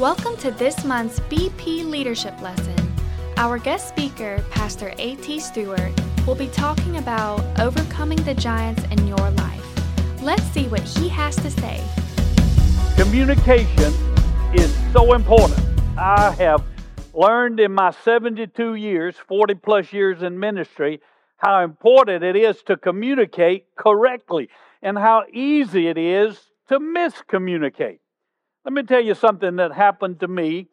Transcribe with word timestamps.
Welcome 0.00 0.38
to 0.38 0.50
this 0.50 0.82
month's 0.82 1.20
BP 1.20 1.84
Leadership 1.84 2.40
Lesson. 2.40 2.74
Our 3.36 3.58
guest 3.58 3.86
speaker, 3.86 4.42
Pastor 4.50 4.94
A.T. 4.96 5.40
Stewart, 5.40 5.92
will 6.26 6.34
be 6.34 6.46
talking 6.46 6.96
about 6.96 7.44
overcoming 7.60 8.16
the 8.22 8.32
giants 8.32 8.82
in 8.84 9.06
your 9.06 9.30
life. 9.32 10.22
Let's 10.22 10.42
see 10.44 10.68
what 10.68 10.80
he 10.80 11.10
has 11.10 11.36
to 11.36 11.50
say. 11.50 11.84
Communication 12.96 13.92
is 14.54 14.74
so 14.94 15.12
important. 15.12 15.60
I 15.98 16.30
have 16.30 16.64
learned 17.12 17.60
in 17.60 17.74
my 17.74 17.90
72 17.90 18.76
years, 18.76 19.16
40 19.28 19.56
plus 19.56 19.92
years 19.92 20.22
in 20.22 20.40
ministry, 20.40 21.02
how 21.36 21.62
important 21.62 22.24
it 22.24 22.36
is 22.36 22.62
to 22.62 22.78
communicate 22.78 23.66
correctly 23.76 24.48
and 24.80 24.96
how 24.96 25.24
easy 25.30 25.88
it 25.88 25.98
is 25.98 26.40
to 26.70 26.80
miscommunicate. 26.80 27.98
Let 28.62 28.74
me 28.74 28.82
tell 28.82 29.00
you 29.00 29.14
something 29.14 29.56
that 29.56 29.72
happened 29.72 30.20
to 30.20 30.28
me 30.28 30.68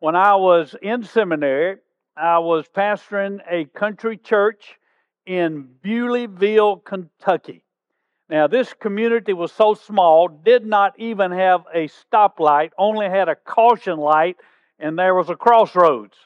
when 0.00 0.16
I 0.16 0.34
was 0.34 0.74
in 0.82 1.04
seminary. 1.04 1.76
I 2.16 2.40
was 2.40 2.66
pastoring 2.66 3.38
a 3.48 3.66
country 3.66 4.16
church 4.16 4.80
in 5.26 5.68
Bewleyville, 5.80 6.84
Kentucky. 6.84 7.62
Now, 8.28 8.48
this 8.48 8.74
community 8.74 9.32
was 9.32 9.52
so 9.52 9.74
small, 9.74 10.26
did 10.26 10.66
not 10.66 10.98
even 10.98 11.30
have 11.30 11.62
a 11.72 11.88
stoplight, 11.88 12.70
only 12.76 13.08
had 13.08 13.28
a 13.28 13.36
caution 13.36 13.98
light, 13.98 14.36
and 14.80 14.98
there 14.98 15.14
was 15.14 15.30
a 15.30 15.36
crossroads. 15.36 16.16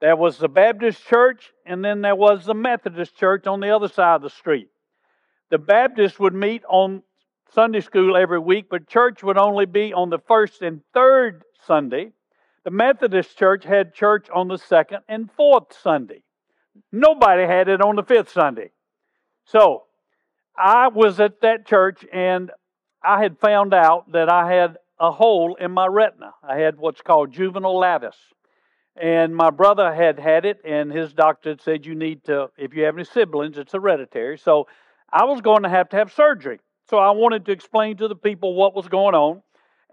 There 0.00 0.16
was 0.16 0.38
the 0.38 0.48
Baptist 0.48 1.04
church, 1.06 1.52
and 1.64 1.84
then 1.84 2.02
there 2.02 2.14
was 2.14 2.44
the 2.44 2.54
Methodist 2.54 3.16
church 3.16 3.48
on 3.48 3.58
the 3.58 3.74
other 3.74 3.88
side 3.88 4.16
of 4.16 4.22
the 4.22 4.30
street. 4.30 4.68
The 5.50 5.58
Baptists 5.58 6.20
would 6.20 6.34
meet 6.34 6.62
on 6.68 7.02
Sunday 7.56 7.80
school 7.80 8.18
every 8.18 8.38
week, 8.38 8.66
but 8.70 8.86
church 8.86 9.22
would 9.22 9.38
only 9.38 9.64
be 9.64 9.94
on 9.94 10.10
the 10.10 10.18
first 10.18 10.60
and 10.60 10.82
third 10.92 11.42
Sunday. 11.66 12.12
The 12.64 12.70
Methodist 12.70 13.38
church 13.38 13.64
had 13.64 13.94
church 13.94 14.28
on 14.28 14.48
the 14.48 14.58
second 14.58 14.98
and 15.08 15.30
fourth 15.32 15.74
Sunday. 15.82 16.22
Nobody 16.92 17.46
had 17.46 17.68
it 17.68 17.80
on 17.80 17.96
the 17.96 18.02
fifth 18.02 18.30
Sunday. 18.30 18.72
So 19.46 19.84
I 20.54 20.88
was 20.88 21.18
at 21.18 21.40
that 21.40 21.66
church 21.66 22.04
and 22.12 22.50
I 23.02 23.22
had 23.22 23.38
found 23.38 23.72
out 23.72 24.12
that 24.12 24.30
I 24.30 24.52
had 24.52 24.76
a 25.00 25.10
hole 25.10 25.56
in 25.58 25.70
my 25.70 25.86
retina. 25.86 26.34
I 26.46 26.56
had 26.56 26.76
what's 26.76 27.00
called 27.00 27.32
juvenile 27.32 27.78
lattice. 27.78 28.18
And 29.00 29.34
my 29.34 29.48
brother 29.48 29.94
had 29.94 30.18
had 30.18 30.44
it, 30.44 30.58
and 30.62 30.92
his 30.92 31.14
doctor 31.14 31.50
had 31.50 31.62
said, 31.62 31.86
You 31.86 31.94
need 31.94 32.24
to, 32.24 32.48
if 32.58 32.74
you 32.74 32.84
have 32.84 32.96
any 32.96 33.04
siblings, 33.04 33.56
it's 33.56 33.72
hereditary. 33.72 34.36
So 34.36 34.68
I 35.10 35.24
was 35.24 35.40
going 35.40 35.62
to 35.62 35.70
have 35.70 35.88
to 35.90 35.96
have 35.96 36.12
surgery. 36.12 36.60
So 36.88 36.98
I 36.98 37.10
wanted 37.10 37.46
to 37.46 37.52
explain 37.52 37.96
to 37.96 38.08
the 38.08 38.16
people 38.16 38.54
what 38.54 38.74
was 38.74 38.88
going 38.88 39.14
on 39.14 39.42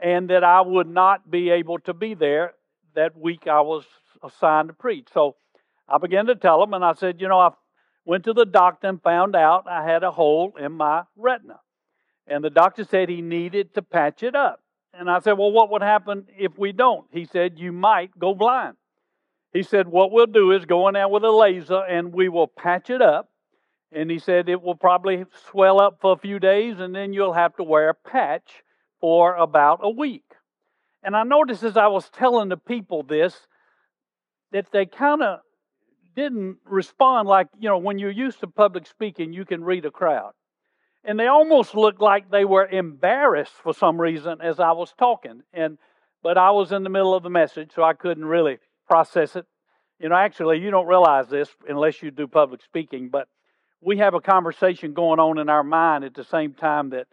and 0.02 0.30
that 0.30 0.44
I 0.44 0.62
would 0.62 0.88
not 0.88 1.30
be 1.30 1.50
able 1.50 1.80
to 1.80 1.94
be 1.94 2.14
there 2.14 2.54
that 2.96 3.18
week 3.18 3.48
I 3.48 3.62
was 3.62 3.86
assigned 4.24 4.70
to 4.70 4.74
preach. 4.74 5.08
So 5.14 5.36
I 5.88 5.98
began 5.98 6.28
to 6.28 6.36
tell 6.36 6.60
them, 6.60 6.74
and 6.74 6.84
I 6.84 6.94
said, 6.94 7.20
You 7.20 7.28
know, 7.28 7.40
I 7.40 7.52
went 8.06 8.24
to 8.26 8.34
the 8.34 8.46
doctor 8.46 8.88
and 8.88 9.02
found 9.02 9.36
out 9.36 9.68
I 9.68 9.84
had 9.84 10.04
a 10.04 10.12
hole 10.12 10.54
in 10.60 10.74
my 10.74 11.04
retina. 11.16 11.60
And 12.28 12.44
the 12.44 12.50
doctor 12.50 12.84
said 12.84 13.10
he 13.10 13.22
needed 13.22 13.74
to 13.74 13.82
patch 13.82 14.24
it 14.24 14.36
up. 14.36 14.62
And 14.94 15.10
I 15.10 15.20
said, 15.20 15.34
Well, 15.34 15.52
what 15.52 15.72
would 15.72 15.82
happen 15.82 16.28
if 16.38 16.58
we 16.58 16.72
don't? 16.72 17.06
He 17.12 17.26
said, 17.26 17.60
You 17.60 17.72
might 17.72 18.18
go 18.18 18.34
blind. 18.34 18.76
He 19.52 19.64
said, 19.64 19.88
What 19.88 20.12
we'll 20.12 20.28
do 20.28 20.52
is 20.52 20.66
go 20.66 20.88
in 20.88 20.94
there 20.94 21.08
with 21.08 21.24
a 21.24 21.32
laser 21.32 21.84
and 21.84 22.14
we 22.14 22.30
will 22.30 22.48
patch 22.48 22.90
it 22.90 23.02
up. 23.02 23.30
And 23.96 24.10
he 24.10 24.20
said, 24.20 24.50
It 24.50 24.62
will 24.62 24.76
probably 24.76 25.26
swell 25.52 25.80
up 25.80 26.00
for 26.02 26.14
a 26.14 26.18
few 26.18 26.40
days 26.40 26.80
and 26.80 26.94
then 26.94 27.14
you'll 27.14 27.34
have 27.34 27.56
to 27.58 27.64
wear 27.64 27.90
a 27.90 27.94
patch 27.94 28.64
for 29.00 29.36
about 29.36 29.80
a 29.84 29.90
week. 29.90 30.24
And 31.04 31.16
I 31.16 31.24
noticed 31.24 31.64
as 31.64 31.78
I 31.78 31.88
was 31.88 32.10
telling 32.10 32.50
the 32.50 32.58
people 32.58 33.04
this 33.04 33.36
that 34.52 34.68
they 34.72 34.86
kind 34.86 35.22
of 35.22 35.40
didn't 36.16 36.58
respond 36.66 37.28
like, 37.28 37.48
you 37.60 37.68
know, 37.68 37.78
when 37.78 38.00
you're 38.00 38.12
used 38.12 38.40
to 38.40 38.48
public 38.48 38.86
speaking, 38.86 39.34
you 39.34 39.46
can 39.46 39.64
read 39.64 39.86
a 39.86 39.92
crowd. 39.92 40.34
And 41.04 41.20
they 41.20 41.28
almost 41.28 41.76
looked 41.76 42.00
like 42.00 42.32
they 42.32 42.46
were 42.46 42.68
embarrassed 42.68 43.54
for 43.62 43.74
some 43.74 44.00
reason 44.00 44.40
as 44.42 44.60
I 44.60 44.72
was 44.72 44.94
talking. 44.98 45.42
And 45.52 45.78
but 46.22 46.38
I 46.38 46.52
was 46.52 46.72
in 46.72 46.84
the 46.84 46.90
middle 46.90 47.14
of 47.14 47.24
the 47.24 47.30
message, 47.30 47.72
so 47.76 47.84
I 47.84 47.94
couldn't 47.94 48.26
really 48.26 48.60
process 48.88 49.36
it. 49.36 49.46
You 50.00 50.10
know, 50.10 50.16
actually, 50.16 50.60
you 50.60 50.72
don't 50.72 50.88
realize 50.88 51.28
this 51.28 51.50
unless 51.68 52.02
you 52.02 52.12
do 52.12 52.28
public 52.28 52.62
speaking, 52.62 53.10
but 53.10 53.28
we 53.84 53.98
have 53.98 54.14
a 54.14 54.22
conversation 54.22 54.94
going 54.94 55.20
on 55.20 55.38
in 55.38 55.50
our 55.50 55.64
mind 55.64 56.04
at 56.04 56.14
the 56.14 56.24
same 56.24 56.54
time 56.54 56.90
that 56.92 57.08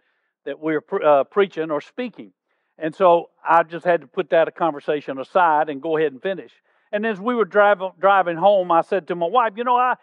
that 0.45 0.59
we're 0.59 0.83
uh, 1.05 1.23
preaching 1.25 1.69
or 1.69 1.81
speaking. 1.81 2.31
And 2.77 2.95
so 2.95 3.29
I 3.47 3.61
just 3.61 3.85
had 3.85 4.01
to 4.01 4.07
put 4.07 4.31
that 4.31 4.55
conversation 4.55 5.19
aside 5.19 5.69
and 5.69 5.81
go 5.81 5.97
ahead 5.97 6.13
and 6.13 6.21
finish. 6.21 6.51
And 6.91 7.05
as 7.05 7.19
we 7.19 7.35
were 7.35 7.45
driving 7.45 7.91
driving 7.99 8.37
home, 8.37 8.71
I 8.71 8.81
said 8.81 9.07
to 9.07 9.15
my 9.15 9.27
wife, 9.27 9.53
"You 9.55 9.63
know, 9.63 9.75
I 9.75 9.95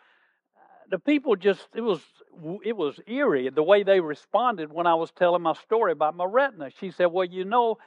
the 0.91 0.99
people 0.99 1.37
just 1.37 1.67
it 1.75 1.81
was 1.81 2.01
it 2.65 2.77
was 2.77 3.01
eerie 3.07 3.51
the 3.51 3.63
way 3.63 3.83
they 3.83 4.01
responded 4.01 4.73
when 4.73 4.87
I 4.87 4.95
was 4.95 5.11
telling 5.11 5.43
my 5.43 5.55
story 5.55 5.93
about 5.93 6.17
my 6.17 6.25
retina." 6.25 6.71
She 6.79 6.91
said, 6.91 7.07
"Well, 7.07 7.25
you 7.27 7.45
know, 7.45 7.79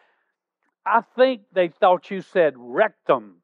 I 0.86 1.02
think 1.16 1.44
they 1.54 1.70
thought 1.70 2.12
you 2.12 2.22
said 2.22 2.54
rectum." 2.58 3.41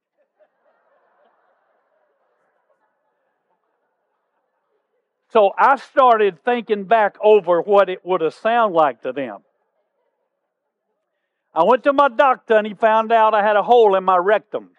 So 5.29 5.51
I 5.57 5.75
started 5.75 6.43
thinking 6.45 6.85
back 6.85 7.17
over 7.21 7.61
what 7.61 7.89
it 7.89 8.05
would 8.05 8.21
have 8.21 8.33
sounded 8.33 8.75
like 8.75 9.01
to 9.01 9.11
them. 9.11 9.39
I 11.53 11.63
went 11.63 11.83
to 11.83 11.93
my 11.93 12.07
doctor 12.07 12.55
and 12.55 12.67
he 12.67 12.73
found 12.73 13.11
out 13.11 13.33
I 13.33 13.43
had 13.43 13.55
a 13.55 13.63
hole 13.63 13.95
in 13.95 14.03
my 14.03 14.17
rectum. 14.17 14.69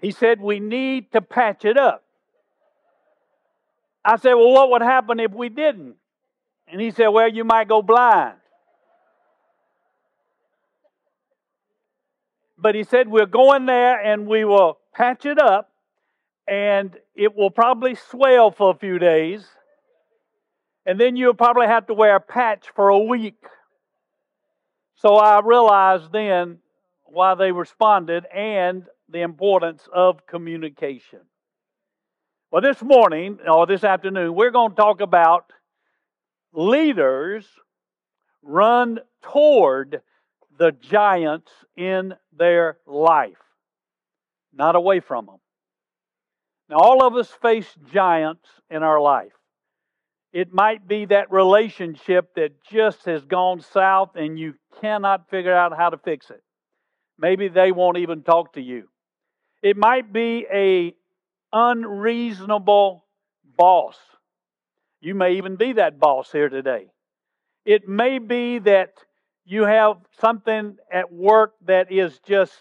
He 0.00 0.10
said, 0.10 0.40
We 0.40 0.60
need 0.60 1.12
to 1.12 1.20
patch 1.20 1.64
it 1.64 1.78
up. 1.78 2.04
I 4.04 4.16
said, 4.16 4.34
Well, 4.34 4.50
what 4.50 4.70
would 4.70 4.82
happen 4.82 5.18
if 5.18 5.32
we 5.32 5.48
didn't? 5.48 5.96
And 6.66 6.80
he 6.80 6.90
said, 6.90 7.08
Well, 7.08 7.28
you 7.28 7.44
might 7.44 7.68
go 7.68 7.80
blind. 7.80 8.36
But 12.58 12.74
he 12.74 12.84
said, 12.84 13.08
We're 13.08 13.26
going 13.26 13.66
there 13.66 13.98
and 13.98 14.26
we 14.26 14.44
will 14.44 14.78
patch 14.94 15.24
it 15.24 15.38
up 15.38 15.70
and 16.48 16.96
it 17.14 17.36
will 17.36 17.50
probably 17.50 17.94
swell 17.94 18.50
for 18.50 18.70
a 18.70 18.78
few 18.78 18.98
days. 18.98 19.46
And 20.86 20.98
then 20.98 21.16
you'll 21.16 21.34
probably 21.34 21.66
have 21.66 21.86
to 21.88 21.94
wear 21.94 22.16
a 22.16 22.20
patch 22.20 22.68
for 22.74 22.88
a 22.88 22.98
week. 22.98 23.44
So 24.96 25.16
I 25.16 25.40
realized 25.40 26.10
then 26.10 26.58
why 27.04 27.34
they 27.34 27.52
responded 27.52 28.24
and 28.34 28.84
the 29.08 29.20
importance 29.20 29.86
of 29.92 30.26
communication. 30.26 31.20
Well, 32.50 32.62
this 32.62 32.82
morning 32.82 33.38
or 33.46 33.66
this 33.66 33.84
afternoon, 33.84 34.34
we're 34.34 34.50
going 34.50 34.70
to 34.70 34.76
talk 34.76 35.02
about 35.02 35.52
leaders 36.54 37.46
run 38.42 39.00
toward 39.22 40.00
the 40.58 40.72
giants 40.72 41.52
in 41.76 42.14
their 42.36 42.78
life, 42.86 43.36
not 44.54 44.74
away 44.74 45.00
from 45.00 45.26
them. 45.26 45.36
Now, 46.68 46.76
all 46.78 47.02
of 47.02 47.14
us 47.14 47.30
face 47.30 47.72
giants 47.92 48.46
in 48.70 48.82
our 48.82 49.00
life. 49.00 49.32
It 50.32 50.52
might 50.52 50.86
be 50.86 51.06
that 51.06 51.32
relationship 51.32 52.34
that 52.34 52.62
just 52.62 53.06
has 53.06 53.24
gone 53.24 53.60
south 53.60 54.10
and 54.14 54.38
you 54.38 54.54
cannot 54.80 55.30
figure 55.30 55.54
out 55.54 55.76
how 55.76 55.88
to 55.88 55.96
fix 55.96 56.30
it. 56.30 56.42
Maybe 57.18 57.48
they 57.48 57.72
won't 57.72 57.96
even 57.96 58.22
talk 58.22 58.52
to 58.54 58.60
you. 58.60 58.88
It 59.62 59.76
might 59.76 60.12
be 60.12 60.46
a 60.52 60.94
unreasonable 61.52 63.04
boss. 63.56 63.96
You 65.00 65.14
may 65.14 65.36
even 65.36 65.56
be 65.56 65.72
that 65.74 65.98
boss 65.98 66.30
here 66.30 66.48
today. 66.48 66.88
It 67.64 67.88
may 67.88 68.18
be 68.18 68.58
that 68.60 68.92
you 69.44 69.62
have 69.64 69.96
something 70.20 70.76
at 70.92 71.12
work 71.12 71.54
that 71.66 71.90
is 71.90 72.18
just 72.26 72.52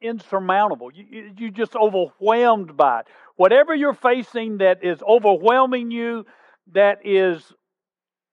insurmountable. 0.00 0.90
You, 0.92 1.32
you're 1.36 1.50
just 1.50 1.76
overwhelmed 1.76 2.76
by 2.76 3.00
it. 3.00 3.06
Whatever 3.36 3.74
you're 3.74 3.94
facing 3.94 4.58
that 4.58 4.84
is 4.84 5.02
overwhelming 5.02 5.90
you, 5.90 6.26
that 6.72 7.00
is 7.04 7.52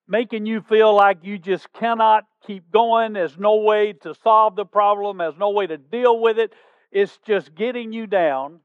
making 0.08 0.46
you 0.46 0.62
feel 0.62 0.96
like 0.96 1.20
you 1.24 1.38
just 1.38 1.72
cannot 1.74 2.24
keep 2.46 2.72
going, 2.72 3.14
there's 3.14 3.38
no 3.38 3.58
way 3.58 3.94
to 3.94 4.14
solve 4.24 4.56
the 4.56 4.66
problem, 4.66 5.18
there's 5.18 5.38
no 5.38 5.50
way 5.50 5.68
to 5.68 5.78
deal 5.78 6.20
with 6.20 6.40
it, 6.40 6.54
it's 6.92 7.20
just 7.26 7.54
getting 7.54 7.92
you 7.92 8.08
down, 8.08 8.60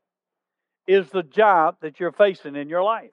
is 0.86 1.08
the 1.10 1.22
giant 1.22 1.80
that 1.80 1.98
you're 1.98 2.12
facing 2.12 2.54
in 2.54 2.68
your 2.68 2.82
life. 2.82 3.10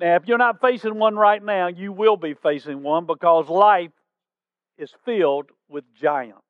Now, 0.00 0.16
if 0.16 0.26
you're 0.26 0.38
not 0.38 0.60
facing 0.60 0.98
one 0.98 1.14
right 1.14 1.42
now, 1.42 1.68
you 1.68 1.92
will 1.92 2.16
be 2.16 2.34
facing 2.34 2.82
one 2.82 3.06
because 3.06 3.48
life 3.48 3.92
is 4.78 4.92
filled 5.04 5.50
with 5.68 5.84
giants. 5.94 6.40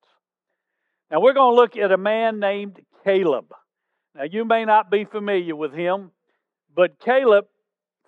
Now, 1.11 1.21
we're 1.21 1.35
going 1.35 1.53
to 1.53 1.61
look 1.61 1.77
at 1.77 1.93
a 1.93 1.99
man 1.99 2.41
named 2.41 2.81
Caleb. 3.05 3.53
Now, 4.15 4.25
you 4.25 4.45
may 4.45 4.65
not 4.65 4.91
be 4.91 5.05
familiar 5.05 5.55
with 5.55 5.73
him, 5.73 6.11
but 6.75 6.99
Caleb 6.99 7.47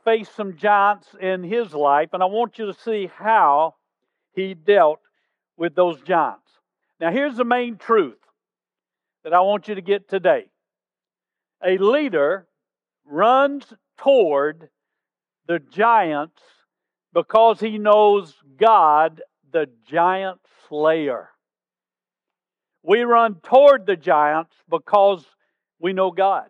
faced 0.04 0.34
some 0.34 0.56
giants 0.56 1.08
in 1.20 1.42
his 1.42 1.74
life, 1.74 2.10
and 2.12 2.22
I 2.22 2.26
want 2.26 2.58
you 2.58 2.66
to 2.66 2.74
see 2.74 3.10
how 3.14 3.74
he 4.32 4.54
dealt 4.54 5.00
with 5.56 5.74
those 5.74 6.00
giants. 6.02 6.48
Now, 7.00 7.10
here's 7.10 7.36
the 7.36 7.44
main 7.44 7.76
truth 7.76 8.18
that 9.24 9.34
I 9.34 9.40
want 9.40 9.68
you 9.68 9.74
to 9.74 9.82
get 9.82 10.08
today 10.08 10.46
a 11.64 11.78
leader 11.78 12.46
runs 13.04 13.64
toward 13.98 14.68
the 15.46 15.58
giants 15.58 16.40
because 17.12 17.60
he 17.60 17.78
knows 17.78 18.34
God, 18.58 19.22
the 19.50 19.68
giant 19.88 20.38
slayer. 20.68 21.30
We 22.86 23.02
run 23.02 23.40
toward 23.42 23.84
the 23.84 23.96
giants 23.96 24.54
because 24.70 25.26
we 25.80 25.92
know 25.92 26.12
God. 26.12 26.46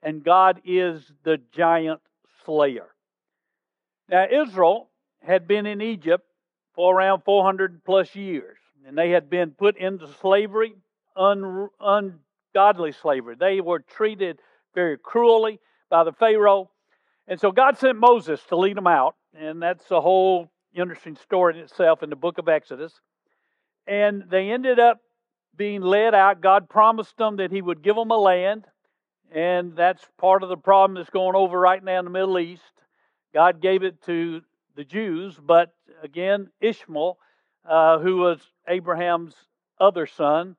And 0.00 0.22
God 0.22 0.60
is 0.64 1.02
the 1.24 1.38
giant 1.50 2.00
slayer. 2.44 2.86
Now, 4.08 4.26
Israel 4.30 4.90
had 5.20 5.48
been 5.48 5.66
in 5.66 5.82
Egypt 5.82 6.24
for 6.74 6.94
around 6.94 7.22
400 7.24 7.82
plus 7.84 8.14
years, 8.14 8.58
and 8.86 8.96
they 8.96 9.10
had 9.10 9.28
been 9.28 9.50
put 9.50 9.76
into 9.76 10.06
slavery, 10.20 10.76
un, 11.16 11.68
ungodly 11.80 12.92
slavery. 12.92 13.34
They 13.34 13.60
were 13.60 13.80
treated 13.80 14.38
very 14.72 14.98
cruelly 14.98 15.58
by 15.90 16.04
the 16.04 16.12
Pharaoh. 16.12 16.70
And 17.26 17.40
so 17.40 17.50
God 17.50 17.76
sent 17.76 17.98
Moses 17.98 18.40
to 18.50 18.56
lead 18.56 18.76
them 18.76 18.86
out, 18.86 19.16
and 19.36 19.60
that's 19.60 19.90
a 19.90 20.00
whole 20.00 20.52
interesting 20.72 21.16
story 21.16 21.58
in 21.58 21.64
itself 21.64 22.04
in 22.04 22.10
the 22.10 22.16
book 22.16 22.38
of 22.38 22.48
Exodus. 22.48 22.92
And 23.88 24.24
they 24.30 24.50
ended 24.50 24.78
up 24.78 25.00
being 25.56 25.82
led 25.82 26.14
out. 26.14 26.40
God 26.40 26.68
promised 26.68 27.16
them 27.16 27.36
that 27.36 27.50
He 27.50 27.62
would 27.62 27.82
give 27.82 27.96
them 27.96 28.10
a 28.10 28.16
land, 28.16 28.66
and 29.30 29.76
that's 29.76 30.04
part 30.18 30.42
of 30.42 30.48
the 30.48 30.56
problem 30.56 30.94
that's 30.94 31.10
going 31.10 31.36
over 31.36 31.58
right 31.58 31.82
now 31.82 31.98
in 31.98 32.04
the 32.04 32.10
Middle 32.10 32.38
East. 32.38 32.62
God 33.32 33.60
gave 33.60 33.82
it 33.82 34.02
to 34.04 34.42
the 34.76 34.84
Jews, 34.84 35.38
but 35.40 35.74
again, 36.02 36.50
Ishmael, 36.60 37.18
uh, 37.68 37.98
who 37.98 38.16
was 38.18 38.40
Abraham's 38.68 39.34
other 39.80 40.06
son, 40.06 40.56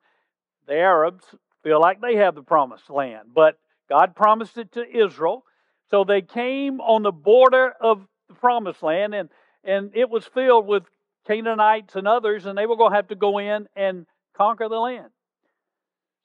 the 0.66 0.74
Arabs 0.74 1.24
feel 1.62 1.80
like 1.80 2.00
they 2.00 2.16
have 2.16 2.34
the 2.34 2.42
promised 2.42 2.90
land, 2.90 3.28
but 3.34 3.58
God 3.88 4.14
promised 4.14 4.58
it 4.58 4.72
to 4.72 4.84
Israel. 4.84 5.44
So 5.90 6.04
they 6.04 6.22
came 6.22 6.80
on 6.80 7.02
the 7.02 7.12
border 7.12 7.72
of 7.80 8.06
the 8.28 8.34
promised 8.34 8.82
land, 8.82 9.14
and, 9.14 9.28
and 9.62 9.90
it 9.94 10.10
was 10.10 10.24
filled 10.24 10.66
with 10.66 10.82
Canaanites 11.26 11.94
and 11.94 12.08
others, 12.08 12.46
and 12.46 12.56
they 12.56 12.66
were 12.66 12.76
going 12.76 12.92
to 12.92 12.96
have 12.96 13.08
to 13.08 13.14
go 13.14 13.38
in 13.38 13.68
and 13.76 14.06
conquer 14.36 14.68
the 14.68 14.78
land. 14.78 15.10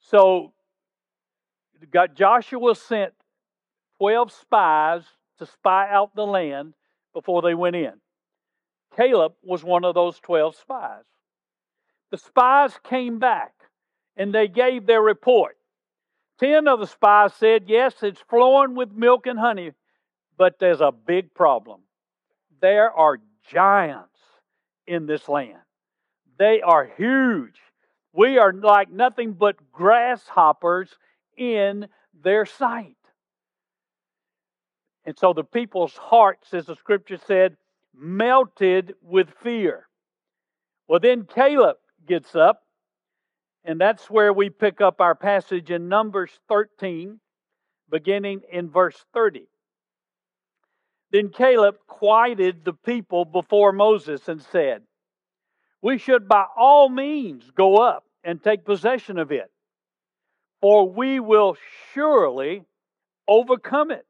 So 0.00 0.52
got 1.90 2.14
Joshua 2.14 2.74
sent 2.74 3.12
12 3.98 4.32
spies 4.32 5.02
to 5.38 5.46
spy 5.46 5.88
out 5.90 6.14
the 6.14 6.26
land 6.26 6.74
before 7.12 7.42
they 7.42 7.54
went 7.54 7.76
in. 7.76 7.94
Caleb 8.96 9.32
was 9.42 9.64
one 9.64 9.84
of 9.84 9.94
those 9.94 10.18
12 10.20 10.56
spies. 10.56 11.04
The 12.10 12.18
spies 12.18 12.78
came 12.84 13.18
back 13.18 13.52
and 14.16 14.34
they 14.34 14.48
gave 14.48 14.86
their 14.86 15.00
report. 15.00 15.56
Ten 16.38 16.68
of 16.68 16.80
the 16.80 16.86
spies 16.86 17.32
said, 17.34 17.64
Yes, 17.66 17.94
it's 18.02 18.20
flowing 18.28 18.74
with 18.74 18.92
milk 18.92 19.26
and 19.26 19.38
honey, 19.38 19.72
but 20.36 20.58
there's 20.58 20.80
a 20.80 20.92
big 20.92 21.34
problem. 21.34 21.80
There 22.60 22.90
are 22.90 23.18
giants 23.50 24.08
in 24.86 25.06
this 25.06 25.28
land, 25.28 25.58
they 26.38 26.60
are 26.60 26.90
huge. 26.96 27.58
We 28.12 28.38
are 28.38 28.52
like 28.52 28.90
nothing 28.90 29.32
but 29.32 29.56
grasshoppers 29.72 30.90
in 31.36 31.88
their 32.22 32.44
sight. 32.44 32.96
And 35.04 35.18
so 35.18 35.32
the 35.32 35.44
people's 35.44 35.96
hearts, 35.96 36.54
as 36.54 36.66
the 36.66 36.76
scripture 36.76 37.18
said, 37.26 37.56
melted 37.94 38.94
with 39.02 39.30
fear. 39.42 39.88
Well, 40.86 41.00
then 41.00 41.24
Caleb 41.24 41.76
gets 42.06 42.36
up, 42.36 42.62
and 43.64 43.80
that's 43.80 44.10
where 44.10 44.32
we 44.32 44.50
pick 44.50 44.80
up 44.80 45.00
our 45.00 45.14
passage 45.14 45.70
in 45.70 45.88
Numbers 45.88 46.30
13, 46.48 47.18
beginning 47.90 48.42
in 48.50 48.70
verse 48.70 49.04
30. 49.14 49.48
Then 51.10 51.30
Caleb 51.30 51.76
quieted 51.86 52.64
the 52.64 52.72
people 52.72 53.24
before 53.24 53.72
Moses 53.72 54.28
and 54.28 54.40
said, 54.40 54.82
We 55.82 55.98
should 55.98 56.28
by 56.28 56.46
all 56.56 56.88
means 56.88 57.50
go 57.50 57.78
up 57.78 58.04
and 58.22 58.42
take 58.42 58.64
possession 58.64 59.18
of 59.18 59.32
it, 59.32 59.50
for 60.60 60.88
we 60.88 61.18
will 61.18 61.56
surely 61.92 62.62
overcome 63.26 63.90
it. 63.90 64.06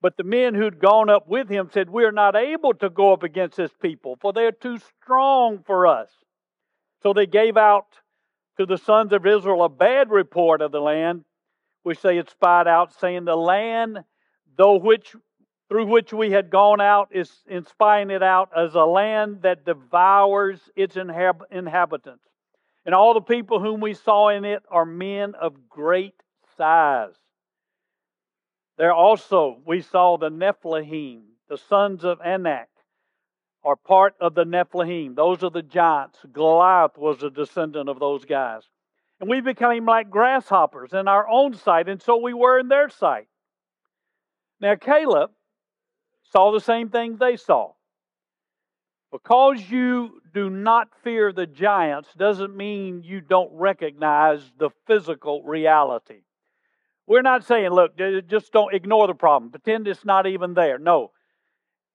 But 0.00 0.16
the 0.16 0.24
men 0.24 0.54
who'd 0.54 0.78
gone 0.78 1.10
up 1.10 1.28
with 1.28 1.48
him 1.48 1.68
said, 1.72 1.90
We 1.90 2.04
are 2.04 2.12
not 2.12 2.36
able 2.36 2.72
to 2.74 2.88
go 2.88 3.12
up 3.12 3.22
against 3.22 3.56
this 3.56 3.72
people, 3.82 4.16
for 4.20 4.32
they 4.32 4.46
are 4.46 4.52
too 4.52 4.78
strong 4.78 5.62
for 5.66 5.86
us. 5.86 6.08
So 7.02 7.12
they 7.12 7.26
gave 7.26 7.56
out 7.56 7.86
to 8.56 8.64
the 8.64 8.78
sons 8.78 9.12
of 9.12 9.26
Israel 9.26 9.64
a 9.64 9.68
bad 9.68 10.10
report 10.10 10.62
of 10.62 10.72
the 10.72 10.80
land, 10.80 11.24
which 11.82 12.00
they 12.00 12.16
had 12.16 12.30
spied 12.30 12.68
out, 12.68 12.94
saying, 12.94 13.24
The 13.24 13.36
land, 13.36 13.98
though 14.56 14.76
which 14.76 15.14
through 15.70 15.86
which 15.86 16.12
we 16.12 16.32
had 16.32 16.50
gone 16.50 16.80
out, 16.80 17.10
is 17.12 17.30
in 17.46 17.64
spying 17.64 18.10
it 18.10 18.24
out, 18.24 18.50
as 18.56 18.74
a 18.74 18.84
land 18.84 19.42
that 19.42 19.64
devours 19.64 20.58
its 20.74 20.96
inhab- 20.96 21.44
inhabitants. 21.52 22.24
And 22.84 22.92
all 22.92 23.14
the 23.14 23.20
people 23.20 23.60
whom 23.60 23.80
we 23.80 23.94
saw 23.94 24.30
in 24.30 24.44
it 24.44 24.64
are 24.68 24.84
men 24.84 25.34
of 25.40 25.68
great 25.68 26.16
size. 26.56 27.14
There 28.78 28.92
also 28.92 29.58
we 29.64 29.80
saw 29.80 30.16
the 30.16 30.28
Nephilim, 30.28 31.20
the 31.48 31.58
sons 31.58 32.02
of 32.02 32.20
Anak, 32.20 32.68
are 33.62 33.76
part 33.76 34.16
of 34.20 34.34
the 34.34 34.44
Nephilim. 34.44 35.14
Those 35.14 35.44
are 35.44 35.50
the 35.50 35.62
giants. 35.62 36.18
Goliath 36.32 36.98
was 36.98 37.22
a 37.22 37.30
descendant 37.30 37.88
of 37.88 38.00
those 38.00 38.24
guys. 38.24 38.62
And 39.20 39.30
we 39.30 39.40
became 39.40 39.84
like 39.84 40.10
grasshoppers 40.10 40.94
in 40.94 41.06
our 41.06 41.28
own 41.28 41.54
sight, 41.54 41.88
and 41.88 42.02
so 42.02 42.16
we 42.16 42.34
were 42.34 42.58
in 42.58 42.66
their 42.66 42.88
sight. 42.88 43.28
Now, 44.60 44.74
Caleb 44.74 45.30
saw 46.32 46.52
the 46.52 46.60
same 46.60 46.88
thing 46.88 47.16
they 47.16 47.36
saw. 47.36 47.72
Because 49.12 49.68
you 49.68 50.20
do 50.32 50.48
not 50.48 50.88
fear 51.02 51.32
the 51.32 51.46
giants 51.46 52.08
doesn't 52.16 52.56
mean 52.56 53.02
you 53.04 53.20
don't 53.20 53.50
recognize 53.52 54.40
the 54.58 54.70
physical 54.86 55.42
reality. 55.42 56.22
We're 57.08 57.22
not 57.22 57.44
saying, 57.44 57.70
look, 57.70 57.98
just 58.28 58.52
don't 58.52 58.72
ignore 58.72 59.08
the 59.08 59.14
problem. 59.14 59.50
Pretend 59.50 59.88
it's 59.88 60.04
not 60.04 60.28
even 60.28 60.54
there. 60.54 60.78
No. 60.78 61.10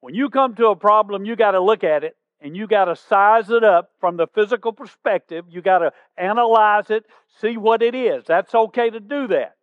When 0.01 0.13
you 0.13 0.29
come 0.29 0.55
to 0.55 0.67
a 0.67 0.75
problem, 0.75 1.23
you 1.23 1.37
got 1.37 1.51
to 1.51 1.61
look 1.61 1.85
at 1.85 2.03
it 2.03 2.17
and 2.41 2.55
you 2.55 2.67
got 2.67 2.85
to 2.85 2.97
size 2.97 3.49
it 3.49 3.63
up 3.63 3.91
from 4.01 4.17
the 4.17 4.27
physical 4.27 4.73
perspective. 4.73 5.45
You 5.49 5.61
got 5.61 5.79
to 5.79 5.93
analyze 6.17 6.89
it, 6.89 7.05
see 7.39 7.55
what 7.55 7.81
it 7.81 7.95
is. 7.95 8.25
That's 8.27 8.53
okay 8.53 8.89
to 8.89 8.99
do 8.99 9.27
that. 9.29 9.55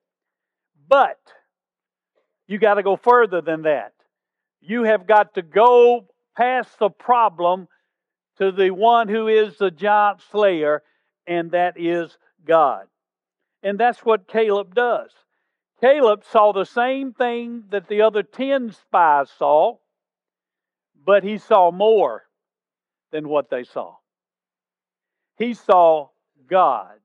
But 0.88 1.20
you 2.46 2.58
got 2.58 2.74
to 2.74 2.82
go 2.82 2.96
further 2.96 3.42
than 3.42 3.62
that. 3.62 3.92
You 4.62 4.84
have 4.84 5.06
got 5.06 5.34
to 5.34 5.42
go 5.42 6.06
past 6.36 6.78
the 6.78 6.88
problem 6.88 7.68
to 8.38 8.50
the 8.50 8.70
one 8.70 9.08
who 9.08 9.28
is 9.28 9.58
the 9.58 9.70
giant 9.70 10.20
slayer, 10.30 10.82
and 11.26 11.50
that 11.50 11.74
is 11.76 12.16
God. 12.46 12.86
And 13.62 13.78
that's 13.78 14.04
what 14.04 14.28
Caleb 14.28 14.74
does. 14.74 15.10
Caleb 15.80 16.22
saw 16.30 16.52
the 16.52 16.64
same 16.64 17.12
thing 17.12 17.64
that 17.70 17.88
the 17.88 18.02
other 18.02 18.22
10 18.22 18.72
spies 18.72 19.28
saw, 19.36 19.76
but 21.04 21.24
he 21.24 21.38
saw 21.38 21.70
more 21.70 22.22
than 23.10 23.28
what 23.28 23.50
they 23.50 23.64
saw. 23.64 23.96
He 25.36 25.54
saw 25.54 26.08
God 26.48 26.98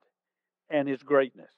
and 0.69 0.87
His 0.87 1.03
greatness. 1.03 1.51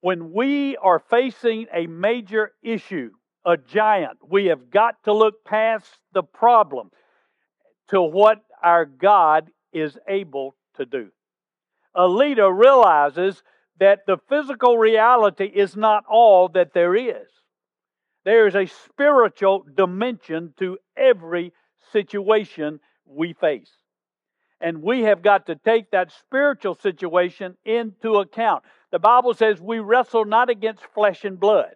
When 0.00 0.32
we 0.32 0.76
are 0.76 0.98
facing 0.98 1.66
a 1.72 1.86
major 1.86 2.52
issue, 2.62 3.10
a 3.44 3.56
giant, 3.56 4.18
we 4.28 4.46
have 4.46 4.70
got 4.70 5.02
to 5.04 5.12
look 5.12 5.44
past 5.44 5.86
the 6.12 6.22
problem 6.22 6.90
to 7.88 8.00
what 8.00 8.42
our 8.62 8.86
God 8.86 9.50
is 9.72 9.98
able 10.08 10.56
to 10.76 10.86
do. 10.86 11.10
A 11.94 12.08
leader 12.08 12.50
realizes 12.50 13.42
that 13.78 14.00
the 14.06 14.18
physical 14.28 14.78
reality 14.78 15.44
is 15.44 15.76
not 15.76 16.04
all 16.08 16.48
that 16.50 16.72
there 16.72 16.96
is. 16.96 17.28
There 18.24 18.46
is 18.46 18.54
a 18.54 18.66
spiritual 18.66 19.64
dimension 19.76 20.54
to 20.58 20.78
every 20.96 21.52
situation 21.92 22.80
we 23.04 23.34
face. 23.34 23.70
And 24.60 24.82
we 24.82 25.02
have 25.02 25.22
got 25.22 25.46
to 25.46 25.56
take 25.56 25.90
that 25.90 26.10
spiritual 26.12 26.76
situation 26.76 27.56
into 27.64 28.14
account. 28.14 28.64
The 28.92 28.98
Bible 28.98 29.34
says 29.34 29.60
we 29.60 29.80
wrestle 29.80 30.24
not 30.24 30.48
against 30.48 30.82
flesh 30.94 31.24
and 31.24 31.38
blood, 31.38 31.74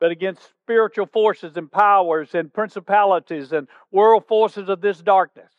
but 0.00 0.10
against 0.10 0.48
spiritual 0.62 1.06
forces 1.06 1.56
and 1.56 1.70
powers 1.70 2.34
and 2.34 2.52
principalities 2.52 3.52
and 3.52 3.68
world 3.90 4.26
forces 4.26 4.68
of 4.68 4.80
this 4.80 5.00
darkness. 5.00 5.52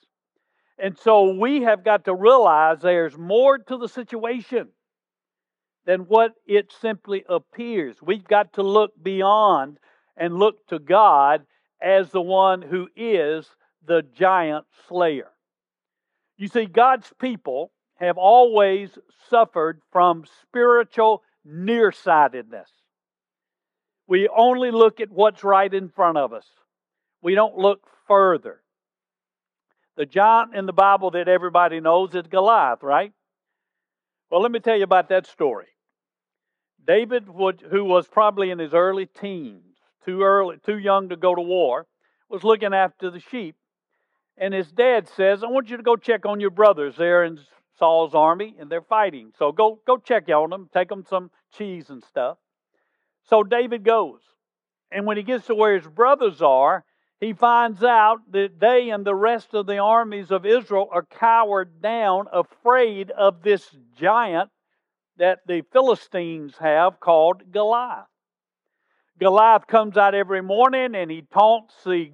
And 0.78 0.98
so 0.98 1.34
we 1.34 1.64
have 1.64 1.84
got 1.84 2.06
to 2.06 2.16
realize 2.16 2.80
there's 2.82 3.18
more 3.18 3.58
to 3.58 3.78
the 3.78 3.90
situation 3.90 4.70
than 5.86 6.02
what 6.02 6.34
it 6.46 6.72
simply 6.82 7.26
appears. 7.28 7.98
We've 8.02 8.24
got 8.24 8.54
to 8.54 8.64
look 8.64 8.92
beyond 9.02 9.78
and 10.16 10.36
look 10.36 10.66
to 10.68 10.80
God 10.80 11.46
as 11.82 12.12
the 12.12 12.22
one 12.22 12.62
who 12.62 12.88
is 12.96 13.50
the 13.86 14.04
giant 14.18 14.66
slayer. 14.88 15.32
You 16.38 16.48
see, 16.48 16.66
God's 16.66 17.12
people 17.20 17.72
have 17.96 18.18
always 18.18 18.98
suffered 19.30 19.82
from 19.92 20.26
spiritual 20.42 21.24
nearsightedness. 21.44 22.70
We 24.10 24.28
only 24.28 24.72
look 24.72 25.00
at 25.00 25.12
what's 25.12 25.44
right 25.44 25.72
in 25.72 25.88
front 25.90 26.18
of 26.18 26.34
us, 26.34 26.48
we 27.22 27.36
don't 27.36 27.58
look 27.58 27.82
further. 28.08 28.62
The 29.96 30.06
giant 30.06 30.56
in 30.56 30.66
the 30.66 30.74
Bible 30.74 31.12
that 31.12 31.28
everybody 31.28 31.80
knows 31.80 32.16
is 32.16 32.26
Goliath, 32.28 32.82
right? 32.82 33.12
Well, 34.32 34.42
let 34.42 34.52
me 34.52 34.60
tell 34.60 34.78
you 34.78 34.84
about 34.84 35.10
that 35.10 35.28
story. 35.28 35.68
David, 36.88 37.26
who 37.26 37.84
was 37.84 38.08
probably 38.08 38.50
in 38.50 38.58
his 38.58 38.74
early 38.74 39.06
teens, 39.06 39.76
too 40.06 40.24
early, 40.24 40.58
too 40.66 40.78
young 40.78 41.10
to 41.10 41.18
go 41.18 41.36
to 41.36 41.42
war, 41.42 41.86
was 42.30 42.44
looking 42.44 42.74
after 42.74 43.12
the 43.12 43.20
sheep. 43.20 43.58
And 44.38 44.54
his 44.54 44.72
dad 44.72 45.10
says, 45.10 45.44
I 45.44 45.48
want 45.48 45.70
you 45.70 45.78
to 45.78 45.84
go 45.84 45.98
check 45.98 46.26
on 46.26 46.40
your 46.40 46.52
brothers 46.52 46.96
there 46.96 47.26
in 47.26 47.38
Saul's 47.78 48.16
army, 48.16 48.56
and 48.58 48.72
they're 48.72 48.82
fighting. 48.82 49.34
So 49.38 49.52
go, 49.52 49.82
go 49.86 49.98
check 49.98 50.30
on 50.30 50.50
them, 50.50 50.70
take 50.74 50.90
them 50.90 51.06
some 51.08 51.30
cheese 51.54 51.90
and 51.90 52.04
stuff. 52.04 52.38
So 53.30 53.44
David 53.44 53.84
goes. 53.84 54.20
And 54.92 55.06
when 55.06 55.18
he 55.18 55.24
gets 55.24 55.46
to 55.48 55.56
where 55.56 55.76
his 55.76 55.88
brothers 55.88 56.42
are, 56.42 56.84
he 57.20 57.34
finds 57.34 57.84
out 57.84 58.20
that 58.32 58.60
they 58.60 58.90
and 58.90 59.06
the 59.06 59.14
rest 59.16 59.54
of 59.54 59.68
the 59.68 59.78
armies 59.78 60.32
of 60.32 60.46
Israel 60.46 60.90
are 60.92 61.04
cowered 61.04 61.82
down, 61.82 62.26
afraid 62.32 63.12
of 63.12 63.44
this 63.44 63.70
giant 64.00 64.50
that 65.18 65.40
the 65.46 65.64
Philistines 65.72 66.56
have 66.60 67.00
called 67.00 67.52
Goliath. 67.52 68.08
Goliath 69.20 69.68
comes 69.68 69.98
out 69.98 70.16
every 70.16 70.42
morning 70.42 70.96
and 70.96 71.12
he 71.12 71.24
taunts 71.34 71.76
the 71.84 72.12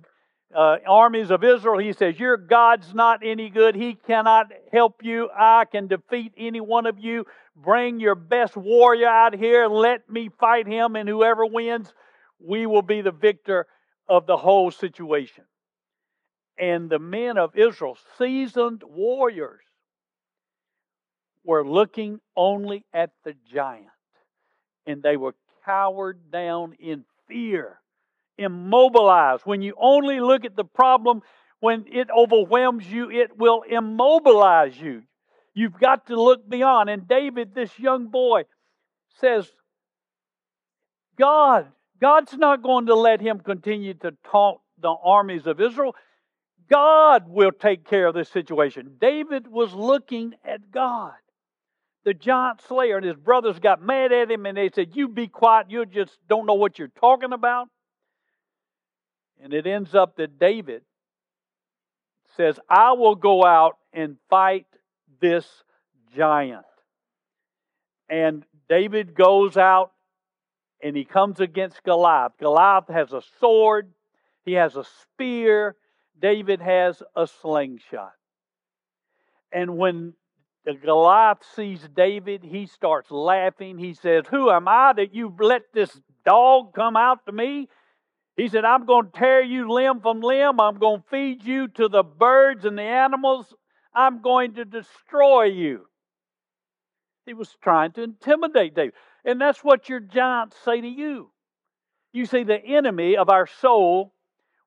uh, 0.53 0.77
armies 0.87 1.29
of 1.29 1.43
Israel. 1.43 1.77
He 1.77 1.93
says, 1.93 2.19
Your 2.19 2.35
God's 2.35 2.93
not 2.93 3.19
any 3.23 3.49
good. 3.49 3.75
He 3.75 3.93
cannot 3.93 4.47
help 4.73 5.03
you. 5.03 5.29
I 5.37 5.65
can 5.65 5.87
defeat 5.87 6.33
any 6.35 6.61
one 6.61 6.87
of 6.87 6.97
you. 6.99 7.25
Bring 7.55 7.99
your 7.99 8.15
best 8.15 8.57
warrior 8.57 9.07
out 9.07 9.35
here. 9.35 9.67
Let 9.67 10.09
me 10.09 10.29
fight 10.39 10.67
him, 10.67 10.95
and 10.95 11.07
whoever 11.07 11.45
wins, 11.45 11.93
we 12.39 12.65
will 12.65 12.81
be 12.81 13.01
the 13.01 13.11
victor 13.11 13.67
of 14.07 14.27
the 14.27 14.37
whole 14.37 14.71
situation. 14.71 15.45
And 16.57 16.89
the 16.89 16.99
men 16.99 17.37
of 17.37 17.55
Israel, 17.55 17.97
seasoned 18.17 18.83
warriors, 18.85 19.61
were 21.43 21.67
looking 21.67 22.19
only 22.35 22.85
at 22.93 23.11
the 23.23 23.35
giant. 23.51 23.87
And 24.85 25.01
they 25.01 25.17
were 25.17 25.35
cowered 25.65 26.31
down 26.31 26.73
in 26.79 27.05
fear 27.27 27.79
immobilized. 28.37 29.43
When 29.45 29.61
you 29.61 29.73
only 29.77 30.19
look 30.19 30.45
at 30.45 30.55
the 30.55 30.65
problem, 30.65 31.21
when 31.59 31.85
it 31.91 32.09
overwhelms 32.15 32.85
you, 32.85 33.09
it 33.09 33.37
will 33.37 33.63
immobilize 33.63 34.77
you. 34.79 35.03
You've 35.55 35.79
got 35.79 36.07
to 36.07 36.21
look 36.21 36.47
beyond. 36.47 36.89
And 36.89 37.07
David, 37.07 37.55
this 37.55 37.71
young 37.79 38.07
boy, 38.07 38.43
says, 39.19 39.49
God, 41.17 41.67
God's 42.01 42.33
not 42.33 42.61
going 42.61 42.87
to 42.87 42.95
let 42.95 43.21
him 43.21 43.39
continue 43.39 43.93
to 43.95 44.13
taunt 44.29 44.59
the 44.79 44.93
armies 45.03 45.47
of 45.47 45.61
Israel. 45.61 45.95
God 46.69 47.29
will 47.29 47.51
take 47.51 47.87
care 47.87 48.07
of 48.07 48.13
this 48.13 48.29
situation. 48.29 48.97
David 48.99 49.47
was 49.47 49.73
looking 49.73 50.33
at 50.43 50.71
God. 50.71 51.13
The 52.03 52.13
giant 52.13 52.61
slayer 52.67 52.97
and 52.97 53.05
his 53.05 53.15
brothers 53.15 53.57
got 53.59 53.81
mad 53.81 54.11
at 54.11 54.29
him 54.29 54.45
and 54.45 54.57
they 54.57 54.69
said, 54.69 54.89
You 54.93 55.07
be 55.07 55.27
quiet. 55.27 55.67
You 55.69 55.85
just 55.85 56.17
don't 56.27 56.45
know 56.45 56.53
what 56.53 56.77
you're 56.77 56.87
talking 56.89 57.33
about. 57.33 57.69
And 59.41 59.53
it 59.53 59.65
ends 59.65 59.95
up 59.95 60.17
that 60.17 60.37
David 60.37 60.83
says, 62.35 62.59
I 62.69 62.91
will 62.93 63.15
go 63.15 63.43
out 63.43 63.77
and 63.93 64.17
fight 64.29 64.67
this 65.19 65.45
giant. 66.15 66.65
And 68.09 68.45
David 68.69 69.15
goes 69.15 69.57
out 69.57 69.91
and 70.81 70.95
he 70.95 71.05
comes 71.05 71.39
against 71.39 71.83
Goliath. 71.83 72.33
Goliath 72.39 72.87
has 72.89 73.13
a 73.13 73.21
sword, 73.39 73.91
he 74.43 74.53
has 74.53 74.75
a 74.75 74.83
spear, 75.01 75.75
David 76.19 76.61
has 76.61 77.01
a 77.15 77.27
slingshot. 77.27 78.13
And 79.51 79.77
when 79.77 80.13
the 80.65 80.73
Goliath 80.73 81.43
sees 81.55 81.87
David, 81.95 82.43
he 82.43 82.65
starts 82.65 83.11
laughing. 83.11 83.77
He 83.77 83.93
says, 83.93 84.25
Who 84.29 84.49
am 84.49 84.67
I 84.67 84.93
that 84.93 85.13
you 85.13 85.33
let 85.39 85.61
this 85.73 85.99
dog 86.25 86.73
come 86.73 86.95
out 86.95 87.25
to 87.25 87.31
me? 87.31 87.69
He 88.35 88.49
said, 88.49 88.65
I'm 88.65 88.85
going 88.85 89.11
to 89.11 89.17
tear 89.17 89.41
you 89.41 89.71
limb 89.71 90.01
from 90.01 90.21
limb. 90.21 90.59
I'm 90.59 90.77
going 90.77 91.01
to 91.01 91.07
feed 91.09 91.43
you 91.43 91.67
to 91.69 91.87
the 91.87 92.03
birds 92.03 92.65
and 92.65 92.77
the 92.77 92.83
animals. 92.83 93.53
I'm 93.95 94.21
going 94.21 94.55
to 94.55 94.65
destroy 94.65 95.45
you. 95.45 95.87
He 97.25 97.33
was 97.33 97.55
trying 97.63 97.93
to 97.93 98.03
intimidate 98.03 98.75
David. 98.75 98.93
And 99.23 99.41
that's 99.41 99.63
what 99.63 99.89
your 99.89 99.99
giants 99.99 100.57
say 100.63 100.81
to 100.81 100.87
you. 100.87 101.31
You 102.13 102.25
see, 102.25 102.43
the 102.43 102.63
enemy 102.63 103.17
of 103.17 103.29
our 103.29 103.47
soul 103.47 104.13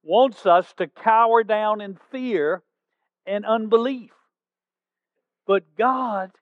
wants 0.02 0.46
us 0.46 0.72
to 0.78 0.88
cower 0.88 1.44
down 1.44 1.80
in 1.80 1.98
fear 2.10 2.62
and 3.26 3.44
unbelief. 3.44 4.10
But 5.46 5.76
God 5.76 6.32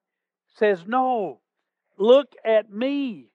says, 0.55 0.85
No, 0.87 1.41
look 1.99 2.33
at 2.45 2.73
me. 2.73 3.31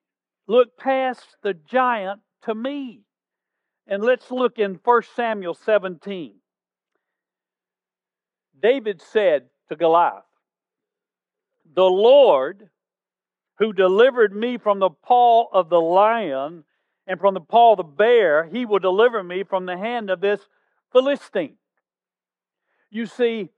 Look 0.48 0.78
past 0.78 1.26
the 1.44 1.54
giant 1.54 2.22
to 2.44 2.56
me. 2.56 3.04
And 3.88 4.04
let's 4.04 4.32
look 4.32 4.58
in 4.58 4.80
1 4.84 5.02
Samuel 5.16 5.54
17. 5.54 6.41
David 8.62 9.02
said 9.02 9.46
to 9.70 9.76
Goliath, 9.76 10.24
The 11.74 11.84
Lord 11.84 12.70
who 13.58 13.74
delivered 13.74 14.36
me 14.36 14.58
from 14.58 14.80
the 14.80 14.90
paw 14.90 15.46
of 15.52 15.70
the 15.70 15.80
lion 15.80 16.64
and 17.08 17.20
from 17.20 17.34
the 17.34 17.42
paw 17.42 17.74
of 17.74 17.78
the 17.78 17.84
bear, 17.84 18.46
he 18.46 18.66
will 18.66 18.80
deliver 18.80 19.24
me 19.24 19.44
from 19.44 19.66
the 19.66 19.78
hand 19.78 20.10
of 20.10 20.22
this 20.22 20.42
Philistine. 20.92 21.56
You 22.90 23.06
see, 23.06 23.50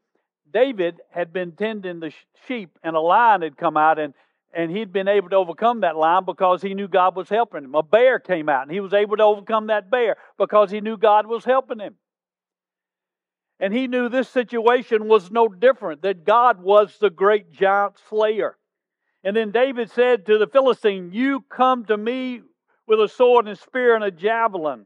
David 0.52 1.00
had 1.10 1.34
been 1.34 1.54
tending 1.54 2.00
the 2.00 2.14
sheep, 2.48 2.78
and 2.84 2.96
a 2.96 3.00
lion 3.00 3.42
had 3.42 3.58
come 3.58 3.78
out 3.78 4.00
and 4.00 4.14
and 4.56 4.70
he'd 4.70 4.94
been 4.94 5.08
able 5.08 5.30
to 5.30 5.36
overcome 5.36 5.82
that 5.82 5.98
lion 5.98 6.26
because 6.26 6.62
he 6.62 6.76
knew 6.76 6.88
God 6.88 7.16
was 7.16 7.28
helping 7.28 7.64
him. 7.64 7.74
A 7.74 7.82
bear 7.82 8.20
came 8.20 8.48
out 8.48 8.62
and 8.62 8.72
he 8.72 8.80
was 8.80 8.94
able 8.94 9.18
to 9.18 9.24
overcome 9.24 9.68
that 9.68 9.90
bear 9.90 10.16
because 10.38 10.70
he 10.70 10.80
knew 10.80 10.96
God 10.96 11.26
was 11.26 11.44
helping 11.44 11.80
him. 11.80 11.96
And 13.60 13.74
he 13.74 13.88
knew 13.88 14.10
this 14.10 14.30
situation 14.30 15.08
was 15.08 15.32
no 15.32 15.48
different, 15.48 16.02
that 16.02 16.26
God 16.26 16.62
was 16.62 16.98
the 17.00 17.10
great 17.10 17.52
giant 17.52 17.96
slayer. 18.10 18.58
And 19.24 19.36
then 19.36 19.52
David 19.52 19.90
said 19.92 20.26
to 20.26 20.38
the 20.38 20.48
Philistine, 20.48 21.12
You 21.14 21.42
come 21.50 21.86
to 21.86 21.96
me 21.96 22.42
with 22.88 23.00
a 23.00 23.08
sword 23.08 23.48
and 23.48 23.58
spear 23.58 23.96
and 23.96 24.04
a 24.04 24.12
javelin. 24.12 24.86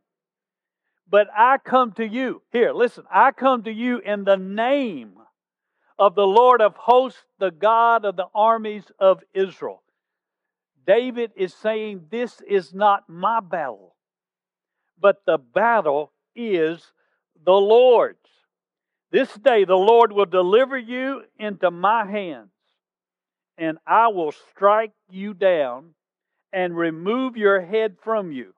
But 1.10 1.28
I 1.36 1.58
come 1.58 1.94
to 1.94 2.06
you. 2.06 2.42
Here, 2.52 2.74
listen, 2.74 3.06
I 3.10 3.32
come 3.32 3.64
to 3.64 3.72
you 3.72 4.00
in 4.00 4.26
the 4.26 4.36
name 4.36 5.14
of 5.98 6.16
the 6.16 6.28
Lord 6.28 6.62
of 6.62 6.76
hosts, 6.76 7.24
the 7.40 7.50
God 7.50 8.06
of 8.06 8.16
the 8.16 8.28
armies 8.36 8.84
of 9.00 9.24
Israel. 9.34 9.82
David 10.86 11.32
is 11.36 11.54
saying, 11.54 12.06
This 12.12 12.42
is 12.42 12.74
not 12.74 13.10
my 13.10 13.40
battle, 13.40 13.96
but 15.00 15.26
the 15.26 15.38
battle 15.38 16.12
is 16.36 16.92
the 17.44 17.54
Lord's. 17.54 18.27
This 19.12 19.34
day 19.36 19.64
the 19.64 19.76
Lord 19.76 20.12
will 20.12 20.26
deliver 20.26 20.78
you 20.78 21.24
into 21.40 21.72
my 21.72 22.06
hands, 22.06 22.52
and 23.58 23.78
I 23.88 24.10
will 24.10 24.34
strike 24.52 24.92
you 25.10 25.34
down 25.34 25.92
and 26.52 26.76
remove 26.76 27.38
your 27.38 27.62
head 27.62 27.98
from 28.04 28.32
you. 28.32 28.54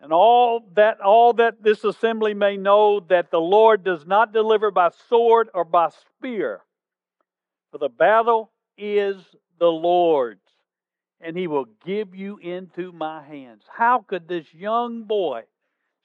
And 0.00 0.12
all 0.12 0.68
that 0.74 1.00
all 1.00 1.34
that 1.34 1.62
this 1.62 1.84
assembly 1.84 2.34
may 2.34 2.56
know 2.56 3.00
that 3.00 3.30
the 3.30 3.40
Lord 3.40 3.84
does 3.84 4.06
not 4.06 4.32
deliver 4.32 4.70
by 4.70 4.90
sword 5.08 5.50
or 5.54 5.64
by 5.64 5.90
spear, 5.90 6.62
for 7.70 7.78
the 7.78 7.90
battle 7.90 8.50
is 8.78 9.16
the 9.58 9.70
Lord's, 9.70 10.40
and 11.20 11.36
he 11.36 11.46
will 11.46 11.66
give 11.84 12.14
you 12.14 12.38
into 12.38 12.92
my 12.92 13.22
hands. 13.22 13.64
How 13.70 14.00
could 14.00 14.26
this 14.26 14.52
young 14.54 15.02
boy 15.02 15.42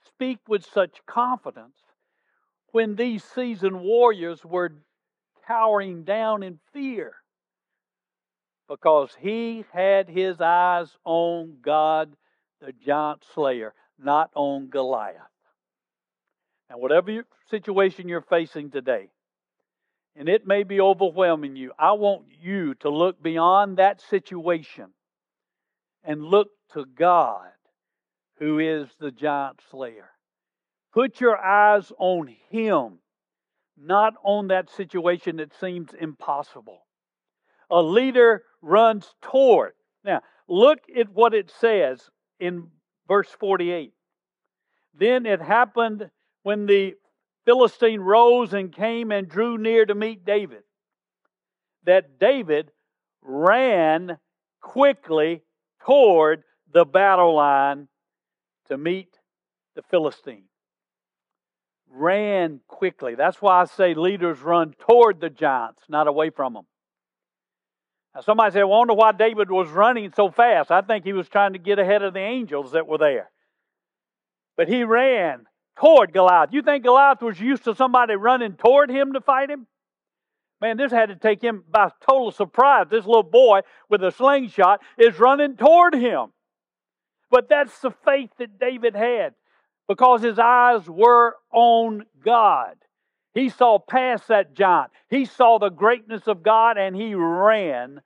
speak 0.06 0.40
with 0.48 0.66
such 0.66 1.00
confidence 1.06 1.78
when 2.76 2.98
these 2.98 3.24
seasoned 3.24 3.80
warriors 3.80 4.44
were 4.44 4.70
cowering 5.48 6.04
down 6.04 6.44
in 6.44 6.60
fear? 6.74 7.14
Because 8.68 9.16
he 9.18 9.64
had 9.72 10.10
his 10.10 10.42
eyes 10.42 10.90
on 11.06 11.56
God, 11.62 12.18
the 12.60 12.74
giant 12.86 13.24
slayer 13.34 13.74
not 13.98 14.30
on 14.36 14.68
Goliath. 14.68 15.22
And 16.70 16.82
whatever 16.82 17.26
situation 17.50 18.10
you're 18.10 18.20
facing 18.20 18.72
today, 18.72 19.08
and 20.18 20.28
it 20.28 20.46
may 20.46 20.64
be 20.64 20.82
overwhelming 20.82 21.56
you, 21.56 21.72
I 21.80 21.94
want 21.94 22.24
you 22.42 22.74
to 22.82 22.90
look 22.90 23.24
beyond 23.24 23.78
that 23.78 24.02
situation 24.02 24.88
and 26.04 26.26
look 26.26 26.50
to 26.74 26.84
God, 26.84 27.54
who 28.40 28.60
is 28.60 28.90
the 29.00 29.12
giant 29.12 29.62
slayer. 29.72 30.10
Put 30.96 31.20
your 31.20 31.38
eyes 31.38 31.92
on 32.00 32.34
Him, 32.50 33.00
not 33.78 34.14
on 34.24 34.48
that 34.48 34.70
situation 34.70 35.36
that 35.36 35.54
seems 35.60 35.90
impossible. 35.94 36.86
A 37.70 37.82
leader 37.82 38.44
runs 38.62 39.14
toward. 39.22 39.74
Now, 40.06 40.22
look 40.48 40.80
at 40.98 41.10
what 41.10 41.34
it 41.34 41.52
says 41.52 42.10
in 42.40 42.70
verse 43.10 43.28
48. 43.40 43.92
Then 44.98 45.26
it 45.26 45.42
happened 45.42 46.10
when 46.44 46.66
the 46.66 46.94
Philistine 47.44 48.00
rose 48.00 48.54
and 48.54 48.74
came 48.74 49.12
and 49.12 49.28
drew 49.28 49.58
near 49.58 49.86
to 49.86 49.94
meet 49.94 50.24
David 50.24 50.64
that 51.84 52.20
David 52.20 52.72
ran 53.22 54.18
quickly 54.62 55.44
toward 55.86 56.44
the 56.74 56.86
battle 56.86 57.36
line 57.36 57.90
to 58.70 58.78
meet 58.78 59.20
the 59.76 59.82
Philistine. 59.84 60.46
Ran 61.98 62.60
quickly. 62.68 63.16
That's 63.16 63.42
why 63.42 63.62
I 63.62 63.66
say 63.66 63.94
leaders 63.94 64.42
run 64.42 64.76
toward 64.88 65.22
the 65.22 65.30
giants, 65.30 65.84
not 65.88 66.08
away 66.08 66.30
from 66.30 66.54
them. 66.54 66.66
Now, 68.14 68.22
somebody 68.22 68.52
said, 68.52 68.64
well, 68.64 68.74
I 68.74 68.78
wonder 68.80 68.94
why 68.94 69.14
David 69.14 69.50
was 69.50 69.70
running 69.70 70.12
so 70.14 70.30
fast. 70.30 70.72
I 70.72 70.82
think 70.82 71.06
he 71.06 71.14
was 71.14 71.30
trying 71.30 71.54
to 71.54 71.60
get 71.60 71.80
ahead 71.80 72.02
of 72.02 72.14
the 72.14 72.20
angels 72.20 72.74
that 72.74 72.86
were 72.86 72.98
there. 72.98 73.32
But 74.58 74.68
he 74.68 74.84
ran 74.84 75.46
toward 75.80 76.12
Goliath. 76.12 76.50
You 76.52 76.62
think 76.62 76.84
Goliath 76.84 77.22
was 77.22 77.40
used 77.40 77.64
to 77.64 77.76
somebody 77.76 78.16
running 78.16 78.54
toward 78.54 78.90
him 78.90 79.14
to 79.14 79.22
fight 79.22 79.50
him? 79.50 79.66
Man, 80.60 80.76
this 80.76 80.92
had 80.92 81.10
to 81.10 81.16
take 81.16 81.42
him 81.42 81.64
by 81.70 81.92
total 82.06 82.32
surprise. 82.32 82.88
This 82.90 83.06
little 83.06 83.24
boy 83.24 83.62
with 83.90 84.04
a 84.04 84.12
slingshot 84.12 84.82
is 84.98 85.18
running 85.18 85.56
toward 85.56 85.94
him. 85.94 86.34
But 87.30 87.48
that's 87.48 87.80
the 87.80 87.92
faith 87.92 88.32
that 88.38 88.60
David 88.60 88.96
had 88.96 89.34
because 89.88 90.22
his 90.22 90.40
eyes 90.40 90.90
were 90.90 91.36
on 91.52 92.06
God. 92.24 92.76
He 93.34 93.50
saw 93.50 93.80
past 93.80 94.30
that 94.30 94.54
giant, 94.54 94.92
he 95.10 95.26
saw 95.26 95.60
the 95.60 95.70
greatness 95.70 96.28
of 96.28 96.42
God, 96.42 96.78
and 96.78 96.96
he 96.96 97.16
ran 97.16 98.02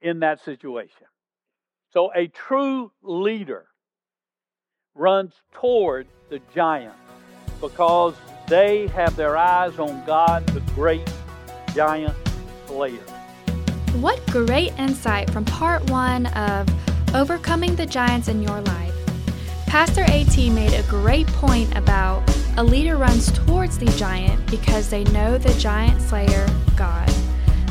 in 0.00 0.20
that 0.20 0.42
situation. 0.42 1.06
So 1.92 2.10
a 2.14 2.28
true 2.28 2.92
leader 3.02 3.66
runs 4.94 5.34
toward 5.52 6.06
the 6.28 6.40
giant 6.54 6.94
because 7.60 8.14
they 8.46 8.86
have 8.88 9.16
their 9.16 9.36
eyes 9.36 9.78
on 9.78 10.04
God, 10.06 10.46
the 10.48 10.60
great 10.72 11.08
giant 11.74 12.16
slayer. 12.66 12.98
What 13.94 14.24
great 14.26 14.72
insight 14.78 15.30
from 15.30 15.44
part 15.44 15.88
one 15.90 16.26
of 16.26 16.68
Overcoming 17.14 17.74
the 17.74 17.86
Giants 17.86 18.28
in 18.28 18.42
Your 18.42 18.60
Life. 18.60 18.89
Pastor 19.70 20.02
AT 20.02 20.36
made 20.36 20.72
a 20.72 20.82
great 20.88 21.28
point 21.28 21.78
about 21.78 22.28
a 22.56 22.64
leader 22.64 22.96
runs 22.96 23.30
towards 23.30 23.78
the 23.78 23.86
giant 23.92 24.50
because 24.50 24.90
they 24.90 25.04
know 25.04 25.38
the 25.38 25.54
giant 25.60 26.02
slayer, 26.02 26.48
God. 26.76 27.08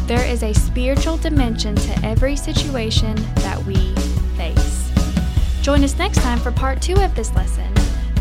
There 0.08 0.26
is 0.26 0.42
a 0.42 0.54
spiritual 0.54 1.18
dimension 1.18 1.76
to 1.76 2.06
every 2.06 2.38
situation 2.38 3.16
that 3.36 3.62
we 3.66 3.94
face. 4.38 4.90
Join 5.62 5.84
us 5.84 5.98
next 5.98 6.22
time 6.22 6.40
for 6.40 6.54
part 6.54 6.82
two 6.82 6.96
of 7.02 7.14
this 7.16 7.36
lesson. 7.36 7.70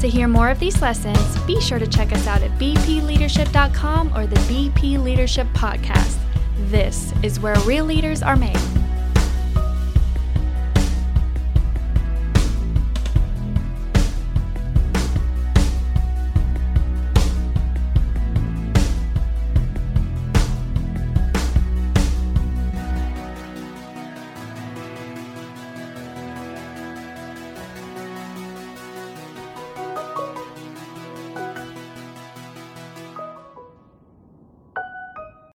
To 0.00 0.08
hear 0.08 0.26
more 0.26 0.50
of 0.50 0.58
these 0.58 0.82
lessons, 0.82 1.38
be 1.42 1.60
sure 1.60 1.78
to 1.78 1.86
check 1.86 2.10
us 2.10 2.26
out 2.26 2.42
at 2.42 2.50
bpleadership.com 2.58 4.12
or 4.18 4.26
the 4.26 4.40
BP 4.50 5.00
Leadership 5.00 5.46
Podcast. 5.54 6.18
This 6.62 7.12
is 7.22 7.38
where 7.38 7.56
real 7.60 7.84
leaders 7.84 8.24
are 8.24 8.36
made. 8.36 8.58